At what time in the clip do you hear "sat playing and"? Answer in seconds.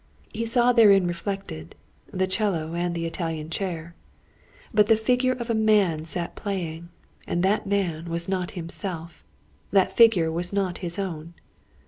6.05-7.43